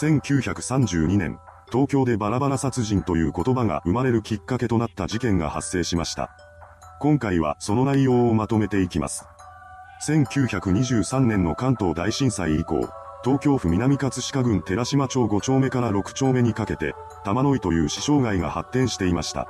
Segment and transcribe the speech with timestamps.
[0.00, 1.40] 1932年、
[1.72, 6.30] 東京でバラバラ殺人という言葉が生まれるきっかけとなった事件が発生しました。
[7.00, 9.26] 今回はその内容をまとめていきます。
[10.06, 12.88] 1923年の関東大震災以降、
[13.24, 16.94] 東京府南葛飾郡寺島町5丁目から6丁目にかけて、
[17.24, 19.48] 玉の井という死傷害が発展していました。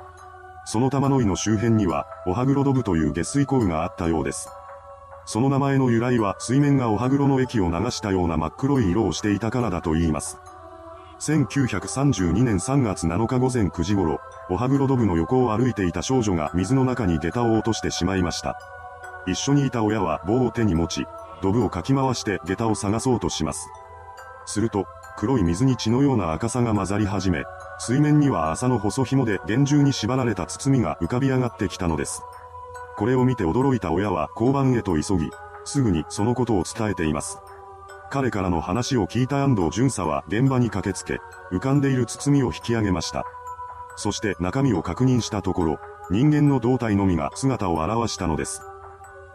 [0.64, 4.48] その玉の井の周辺には、おはぐろドブという下水溝があったようです。
[5.30, 10.38] その名前の由来は水面がおはぐろの液を流したような真っ黒い色をしていたからだと言います。
[11.20, 18.58] 1932年3月7日午前9時頃、おはぐろドブの横を歩いていた少女が水の中に下駄を落としてしまいました。
[19.26, 21.06] 一緒にいた親は棒を手に持ち、
[21.42, 23.68] ドブをかき回して下駄を探そうとします。
[24.46, 24.86] すると、
[25.18, 27.44] 黒い水に血のような赤さが混ざり始め、
[27.78, 32.22] 水面には麻の細紐で厳重に縛られた包みが浮かび上がってきたのです。
[32.98, 35.30] これを見て驚いた親は交番へと急ぎ、
[35.64, 37.38] すぐにそのことを伝えています。
[38.10, 41.20] 彼からの話を聞いた安藤巡査は現場に駆けつけ、
[41.52, 43.24] 浮かんでいる包みを引き上げました。
[43.94, 45.78] そして中身を確認したところ、
[46.10, 48.62] 人間の胴体のみが姿を現したのです。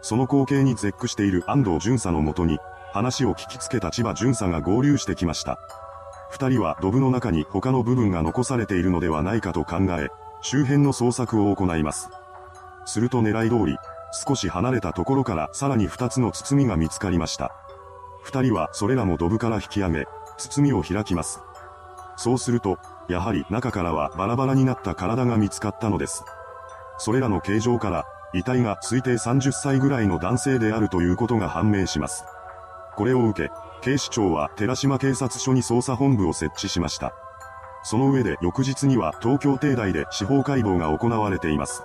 [0.02, 2.58] その光景に絶句している安藤巡査のもとに、
[2.92, 5.58] 話を聞きつけた千葉巡査が合流してきました。
[6.30, 10.10] 二人はドブの中に他の部分が残されているのではないかと考え、
[10.42, 12.10] 周辺の捜索を行います。
[12.84, 13.78] すると狙い通り、
[14.12, 17.52] 少し離れたところからさらに二つの包みが見つかりました。
[18.22, 20.06] 二人はそれらもドブから引き上げ、
[20.38, 21.40] 包みを開きます。
[22.16, 26.24] そうすると、やはり中からはバラバラになった体が見つかったのです。
[26.98, 32.24] それらの形状から、遺体が推定30歳ぐらいの男性であるということが判明します。
[32.96, 33.50] これを受け、
[33.82, 37.14] 警視庁は寺島警察署に捜査本部を設置しました。
[37.82, 41.82] その上で翌日には東京帝大で司法解剖が行われています。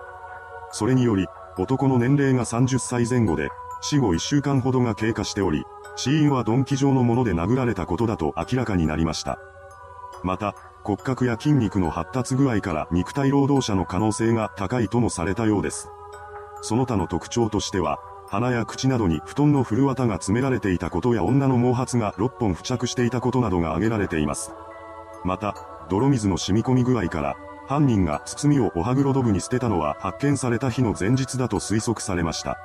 [0.72, 3.50] それにより、男の年齢が30歳前後で、
[3.82, 5.64] 死後1週間ほどが経過しており、
[5.96, 9.40] 死因は鈍器状のもので殴られたことだと明らかになりました。
[10.24, 15.90] また、骨格や筋肉の発達具合から肉体労働者の可能性が高いともされたようです。
[16.62, 24.52] その他の特徴としては、鼻や口などに布団の古綿が詰められていたことや女の毛髪が6本付着していたことなどが挙げられています。
[25.24, 25.56] また、
[25.90, 27.36] 泥水の染み込み具合から、
[27.70, 32.58] 犯人が包みをおはぐろドブに捨てたのは発見された日の前日だと推測されました。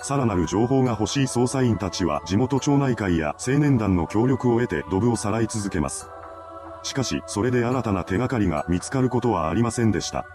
[0.00, 6.08] さらなる情報が欲しい捜査員たちは地元町内会や青年団の協力を得てドブをさらい続けます。
[6.82, 10.26] しかし、それで新たな手がかりが見つかることはありませんでした。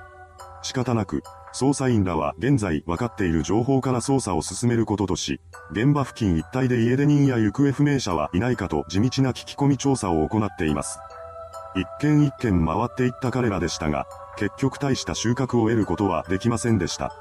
[0.62, 1.22] 仕方なく、
[1.54, 5.42] 捜査員らは現在分かっている情報から捜査を進めることとし、
[5.72, 10.98] 現場付近一帯で家出人や行方不明者はいないかと地道な聞き込み調査を行っています。
[11.76, 14.08] 一軒一軒回っていった彼らでしたが、
[14.38, 17.14] 結局大した収穫を得ることはできませんでした。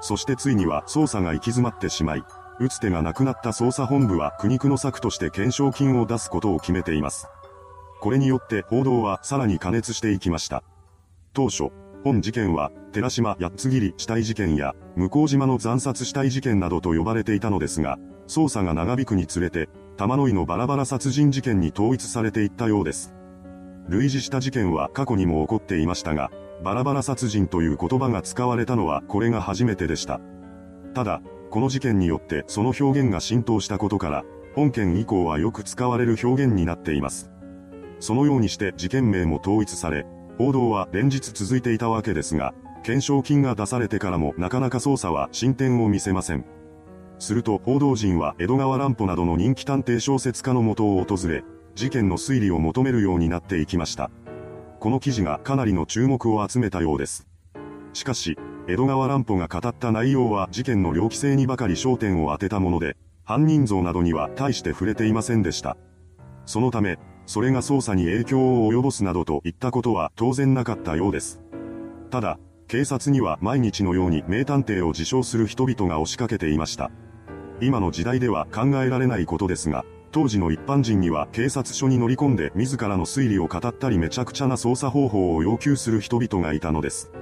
[0.00, 2.24] そしてついには捜査が行き詰まってしまい、
[2.58, 7.28] 打つ手がなくなった捜査本部は苦肉の策として懸賞金を出すことを決めています。
[8.00, 10.62] これによって報道はさらに加熱していきました。
[11.32, 11.70] 当初、
[12.02, 17.98] 本事件は、寺島八つ切り死体事件や、向島の惨殺死体事件などと呼ばれていたのですが、
[18.28, 23.12] 捜査が長引くにつれて、玉の井のバラバラ殺人事件に統一されていったようです。
[23.88, 26.30] 類似した事件は過去にも起こっていましたが、
[26.64, 30.20] バラバラ殺人という言葉が使われたのはこれが初めてでした。
[30.94, 31.20] ただ、
[31.50, 37.30] この事件によってその表現が浸透したことから、本件以降はよく使われる表現になっています。
[38.00, 40.06] そのようにして事件名も統一され、
[40.38, 46.44] 報道は連日続いていたわけですが、懸賞金が出されてからもなかなか捜査は進展を見せません。
[47.18, 51.42] すると報道陣は江戸川乱歩などの人気探偵小説家の元を訪れ、
[51.76, 54.10] 事件の推理を求めるようになっていきました。
[54.80, 57.28] この記事がかなりの注目を集めたようです。
[57.92, 65.76] しかし、江戸川乱歩が語った内容は事件の猟奇性にばかり焦点を当てたもので、犯人像などには大して触れていませんでした。
[66.46, 71.42] そのため、それが捜査に影響を及ぼすなどといったことは当然なかったようです。
[72.10, 72.38] ただ、
[72.68, 76.90] 警察には毎日のように名探偵を自称する人々が押しかけていました。
[77.60, 79.84] 今の時代では考えられないことですが、
[80.16, 87.12] 当時の一般人には警察署に乗り込んで自らの推理を語ったりめちゃくちゃな捜査方法を要求する人々がいたのです。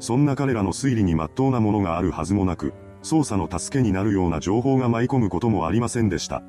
[0.00, 2.74] そんな彼らの推理に真っ当なものがあるはずもなく、
[3.04, 6.42] 捜査の助けになるような情報が舞い込むこともありませんでした。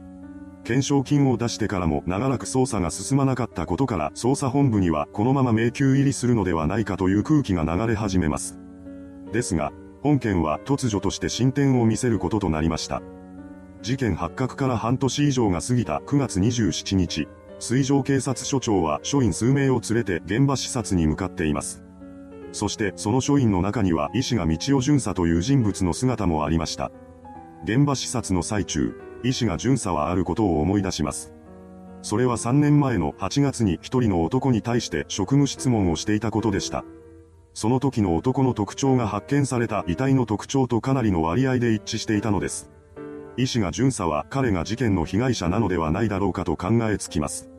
[0.63, 8.57] 懸賞金を出してからも長らく捜査が進まなかったことから捜査本部にはこのまま迷宮入りするのではないかという空気が流れ始めます。
[9.31, 9.71] ですが、
[10.01, 13.03] 本件は突如として進展を見せることとなりました。
[13.85, 17.27] 事件発覚から半年以上が過ぎた9月27日、
[17.59, 21.83] 水上警察署長は署員数名を連れて現場視察に向かっています。
[22.51, 26.91] そしてその署員の中には医師が道尾巡査という人物の姿もありました。
[27.63, 31.31] 現場視察の最中、医師が巡査はあることを思い出します。
[32.01, 36.83] それは3年前の8月に一人の男に対して職務質問をしていたことでした。
[37.53, 42.71] その時の男の特徴が発見された遺体の特徴とかなりの割合で一致していたのです。
[43.37, 47.49] 医師が巡査は彼が事件の被害者なのではないだろうかと考えつきます。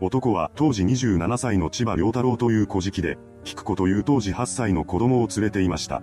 [0.00, 6.02] 男は当時27歳の千葉良太郎という小敷で、菊子という当時8歳の子供を連れていました。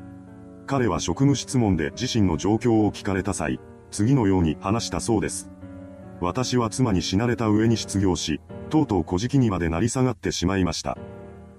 [0.67, 3.59] 彼は職務質問で自身の状況を聞かれた際、
[3.91, 5.50] 次のように話したそうです。
[6.19, 10.97] 私は妻に死なれた上に失業し、とうとう小敷にまで成り下がってしまいました。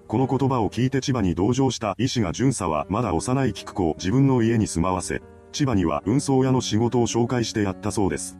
[0.08, 5.22] この言葉を聞いて千葉に同情した医師が巡査はまだ幼い菊子を自分の家に住まわせ、
[5.56, 8.36] 千葉には運送屋の仕事を紹介してやったそうです。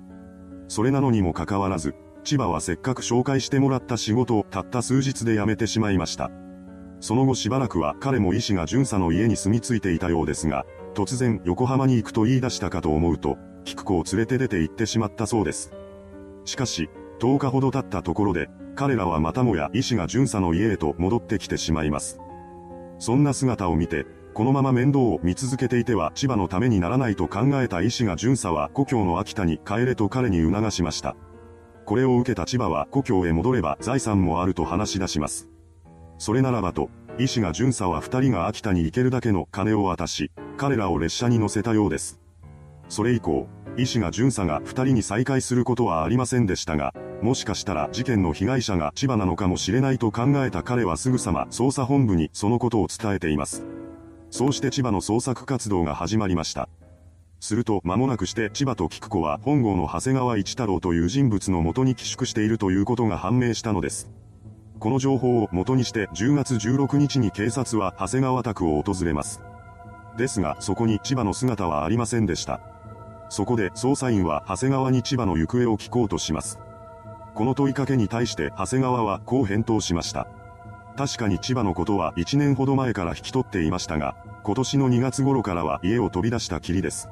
[0.68, 6.30] それなのにもかかわらず、千葉はせっかく紹介してもらった仕事をたった数日で辞めてしまいました。
[7.00, 15.72] その後しばらくは彼も医師が巡査の家に住み着いていたようですが、突然横浜に行くと言い出したかと思うと、菊子を連れて出て行ってしまったそうです。
[16.44, 16.90] しかし、
[17.20, 22.20] 10日ほど経ったところで、彼らはまたもや医師が巡査の家へと戻ってきてしまいます。
[22.98, 24.04] そんな姿を見て、
[24.36, 31.16] このまま面倒を見続けていては千葉のためにならないと考えた医師が巡査は故郷の秋田に帰れと彼に促しました。
[31.86, 35.48] これを受けた千葉は故郷へ戻れば財産もあると話し出します。
[36.18, 42.20] それならばと、医師が巡査は二人が秋田に行けるだけの金を渡し、彼らを列車に乗せたようです。
[42.90, 43.46] それ以降、
[43.78, 46.92] 医師が巡査が二人に再会することはありませんでしたが、
[47.22, 53.64] もしかしたら事件の被害者が千葉なのかもしれないと考えた彼はすぐさま捜査本部にそのことを伝えています。
[54.30, 56.68] そうして千葉の捜索活動が始まりました。
[57.40, 64.10] すると間もなくして千葉と菊子は本郷の長谷川一太郎という人物のもとに寄宿しているということが判明したのです。
[64.78, 69.40] この情報を元にして10月16日に警察は長谷川宅を訪れます。
[70.16, 72.60] ですがそこに千葉の姿はありませんでした。
[73.28, 76.58] そこで捜査員は長谷川に千葉の行方を聞こうとします。
[77.34, 80.26] この問いかけに対して長谷川はこう返答しました。
[80.96, 87.08] 確かに千葉のことは1年ほど前から引き取っていましたが、今年の2月頃からは家を飛び出したきりです。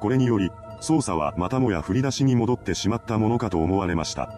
[0.00, 4.30] これにより、捜査はまたもや振り出しに戻ってしまったものかと思われました。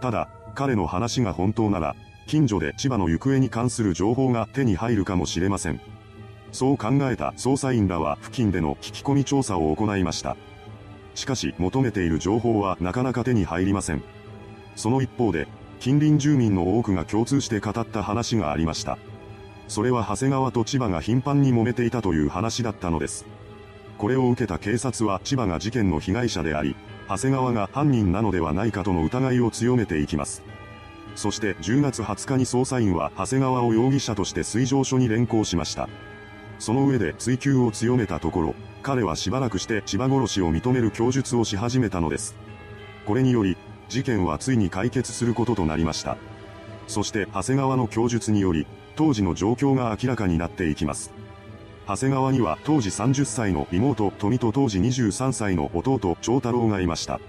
[0.00, 1.94] ただ、彼の話が本当なら、
[2.26, 5.80] 近所で千葉の行方に関する情報が手に入るかもしれません。
[6.50, 10.36] そう考えた捜査員らは付近での聞き込み調査を行いました。
[11.14, 14.02] しかし求めている情報はなかなか手に入りません。
[14.76, 15.48] その一方で、
[15.78, 18.98] 近隣住民の多くが共通して語った話がありました。
[19.68, 23.26] それは長谷川と千葉が頻繁に揉めていたという話だったのです。
[23.98, 26.76] これを受けた警察は千葉が事件の被害者であり、
[27.08, 30.42] 長谷川が犯人なのではないかとの疑いを強めていきます。
[31.16, 35.88] そして10月20日に捜査員は長谷川を容疑者として水上署に連行しました。
[36.58, 42.36] その上で追及を強めたところ、彼はしばらくして千葉殺しを認める供述をし始めたのです。
[43.04, 43.56] これにより、
[43.88, 46.16] 事件はついに解決することとなりました。
[46.86, 51.12] そして長谷川の供述により、当時の状況が明らかになっていきます。
[51.86, 57.20] 長谷川には当時30歳の妹富と当時23歳の弟長太郎がいました。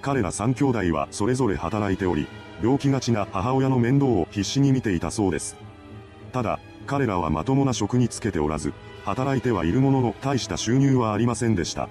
[0.00, 2.26] 彼ら3兄弟はそれぞれ働いており、
[2.60, 5.56] 病気がちな母親の面倒を必死に見ていたそうです。
[6.32, 8.72] ただ、彼らはまともな職に就けておらず、
[9.04, 11.88] 働いてはいるものの大した収入はありませんでした。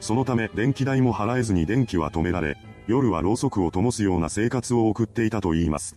[0.00, 2.56] そのため電気代も払えずに電気は止められ、
[2.86, 5.96] 夜はろうそくを灯すような生活を送っていたといいます。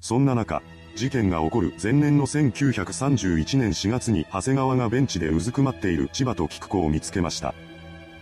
[0.00, 0.62] そんな中、
[0.94, 7.54] 事件が起こる前年の1931年4月に長谷川がベンチでうずくまっている千葉と菊子を見つけました。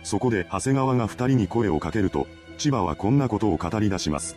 [0.03, 2.27] そこで長谷川が二人に声をかけると、
[2.57, 4.35] 千葉はこんなことを語り出します。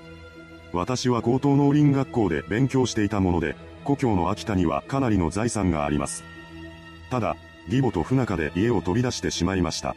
[0.72, 6.22] 私は高等農林学校で勉強していたもので、故郷の秋田にはかなりの財産があります。
[7.10, 7.36] ただ、
[7.68, 9.96] 義母と不仲で家を飛び出してしまいました。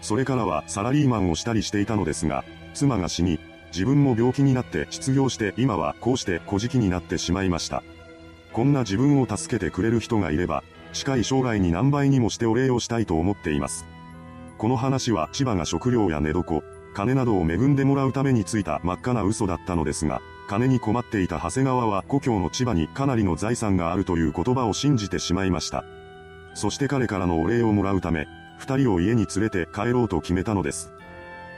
[0.00, 3.40] それからはサラリーマンをしたりしていたのですが、妻が死に、
[3.72, 7.82] 自分も病気になって失業して今はこうして小じになってしまいました。
[8.52, 10.62] こんな自分を助けてくれる人がいれば、
[10.92, 13.86] 近い将来に何倍にもしてお礼をしたいと思っています。
[14.58, 16.62] この話は千葉が食料や寝床、
[16.94, 25.84] 金などを恵んでもらうためについた真っ赤な嘘だったのですが、金に困っていた長谷川は故郷の千葉にかなりの財産があるという言葉を信じてしまいました。
[26.54, 28.28] そして彼からのお礼をもらうため、
[28.58, 30.92] 二人を家に連れて帰ろうと決めたのです。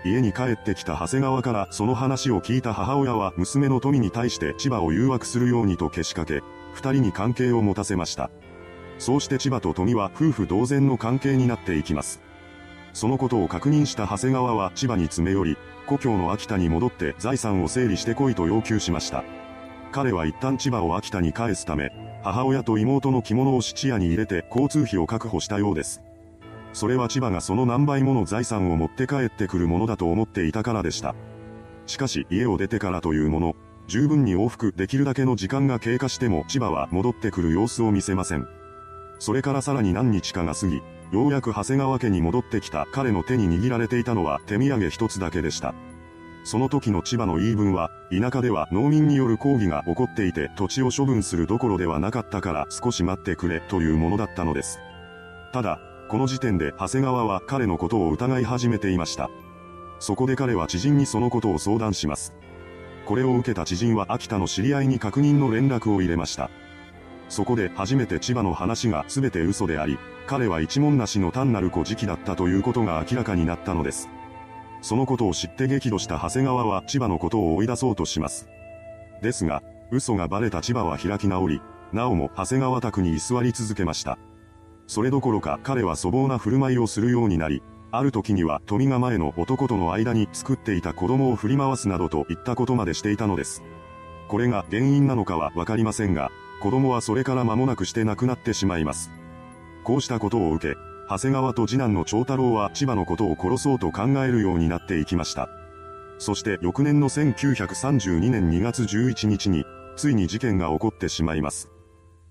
[0.07, 8.31] 家に帰ってきた長谷川からその話を聞いた母親は娘の富に対して千葉を誘惑するようにとけしかけ、二人に関係を持たせました。
[8.99, 12.21] そうして千葉と富は夫婦同然の関係になっていきます。
[12.93, 19.23] そのことを確認した長谷川は千葉に詰め寄り、故郷の秋田に戻って財産を整理してこいと要求しました。
[19.93, 21.91] 彼は一旦千葉を秋田に返すため、
[22.23, 26.03] 母親と妹の着物を質屋に入れて交通費を確保したようです。
[26.77, 31.15] それは千葉がその何倍もの財産を持って帰ってくるものだと思っていたからでした。
[31.87, 33.57] しかし家を出てからというもの、
[33.87, 38.47] 十分に往復できるだけの時間が経過しても千葉は戻ってくる様子を見せません。
[39.19, 45.75] それからさらに何日かが過ぎ、ようやく長谷川家に戻ってきた彼の手に握られていたのは手土産一つだけでした。
[46.45, 54.79] その時の千葉の言い分は、田舎では農民による抗議が起こっていて土地を処分するどころではなかったから少し待ってくれというものだったのです。
[55.55, 59.29] ただ、この時点で長谷川は彼のことを疑い始めていました。
[59.99, 62.33] そこで彼は知人にそのことを相談します。
[63.07, 66.51] これを受けた知人は秋田の知り合いに確認の連絡を入れました。
[67.29, 74.09] そこで初めて千葉の話が全て嘘であり、彼は一文なしの単なる小じだったということが明らかになったのです。
[74.83, 78.49] そのことを知って激怒した長谷川は千葉のことを追い出そうとします。
[79.23, 81.61] ですが、嘘がバレた千葉は開き直り、
[81.93, 84.19] なおも長谷川宅に居座り続けました。
[84.87, 93.63] それどころか彼は粗暴な振る舞いをするようになり、ある時には富が前の男との間に作っていた子供を振り回すなどといったことまでしていたのです。
[94.29, 99.11] これが原因なのかはわかりませんが、子供はそれから間もなくして亡くなってしまいます。
[99.85, 100.77] こうしたことを受け、
[101.09, 105.49] 長谷川と次男の長太郎は千葉のことを殺そうと考えるようになっていきました。
[106.19, 109.65] そして翌年の1932年2月11日に、
[109.97, 111.71] ついに事件が起こってしまいます。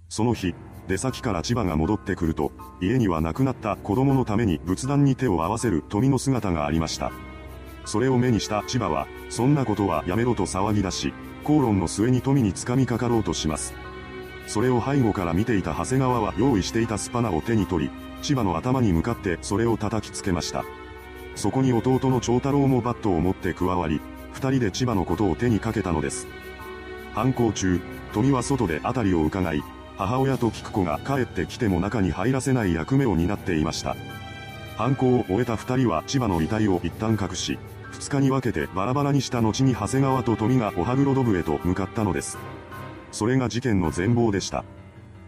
[0.10, 0.54] その日、
[0.88, 2.52] 出先から千葉が戻ってくると、
[2.82, 7.12] 家には亡くなった子供のために仏壇に手を合わせる富の姿がありました。
[7.86, 11.14] それを目にした千葉は、そんなことはやめろと騒ぎ出し、
[11.44, 13.74] 口論の末に富に掴みかかろうとします。
[14.48, 20.64] それを背後から見ていた長谷川は用意していたスパナを手に取り、千葉の頭に向かってそれを叩きつけました。
[21.36, 24.02] そこに弟の長太郎もバットを持って加わり、
[24.34, 26.28] 二人で千葉のことを手にかけたのです。
[27.14, 27.80] 犯行中、
[28.14, 29.64] 富は外で辺りを伺い、
[29.98, 33.96] 母親と菊子が帰ってきても中に入らせない役目を担っていました。
[34.78, 37.58] 犯行を終えた二人は千葉の遺体を一旦隠し、
[37.92, 42.38] 二日に分けてバラバラにした後に長谷川と富がおはぐろドブへと向かったのです。
[43.12, 44.66] それが事件の全貌でした。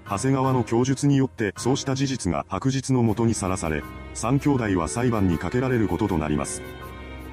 [0.09, 3.83] 長谷川の供述によってそうした事実が白日のもとにさらされ、
[4.13, 6.61] 三兄弟は裁判にかけられることとなります。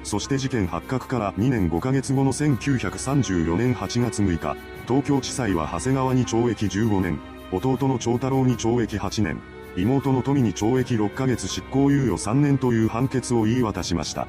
[0.05, 4.55] そして事件発覚から2年5ヶ月後の1934年8月6日、
[4.87, 7.19] 東京地裁は長谷川に懲役15年、
[7.51, 9.41] 弟の長太郎に懲役8年、
[9.75, 14.27] 妹の富に懲役6ヶ月執行猶予3年という判決を言い渡しました。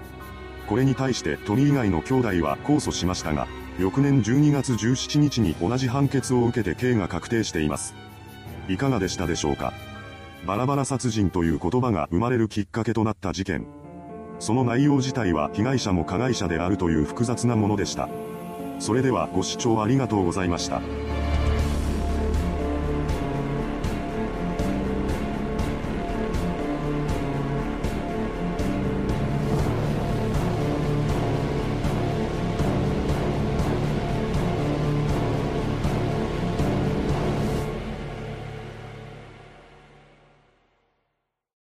[0.67, 3.47] これに対して富以外の兄弟は控訴しましたが、
[3.79, 7.95] 翌年12月17日に同じ判決を受けて刑が確定しています。
[8.67, 9.75] いかがでしたでしょうか
[10.47, 13.86] バラバラ殺人という言葉が生まれるきっかけとなった事件。
[14.39, 18.09] その内容自体は被害者も加害者であるという複雑なものでした。
[18.79, 20.81] それではご視聴ありがとうございました。